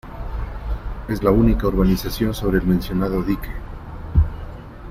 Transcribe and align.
Es 1.07 1.21
la 1.21 1.29
única 1.29 1.67
urbanización 1.67 2.33
sobre 2.33 2.57
el 2.57 2.65
mencionado 2.65 3.21
dique. 3.21 3.49